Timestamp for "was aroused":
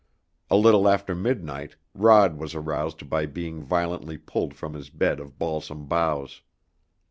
2.39-3.07